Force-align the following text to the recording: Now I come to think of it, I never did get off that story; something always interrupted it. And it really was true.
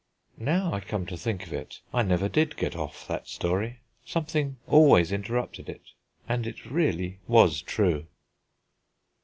Now 0.39 0.73
I 0.73 0.79
come 0.79 1.05
to 1.05 1.15
think 1.15 1.45
of 1.45 1.53
it, 1.53 1.79
I 1.93 2.01
never 2.01 2.27
did 2.27 2.57
get 2.57 2.75
off 2.75 3.07
that 3.07 3.27
story; 3.27 3.81
something 4.03 4.57
always 4.65 5.11
interrupted 5.11 5.69
it. 5.69 5.89
And 6.27 6.47
it 6.47 6.65
really 6.65 7.19
was 7.27 7.61
true. 7.61 8.07